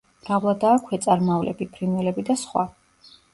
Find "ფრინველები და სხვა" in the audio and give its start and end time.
1.77-2.65